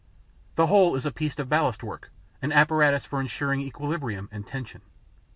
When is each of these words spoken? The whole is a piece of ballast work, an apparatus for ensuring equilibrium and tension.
The 0.55 0.65
whole 0.65 0.95
is 0.95 1.05
a 1.05 1.11
piece 1.11 1.37
of 1.37 1.47
ballast 1.47 1.83
work, 1.83 2.09
an 2.41 2.51
apparatus 2.51 3.05
for 3.05 3.21
ensuring 3.21 3.61
equilibrium 3.61 4.29
and 4.31 4.47
tension. 4.47 4.81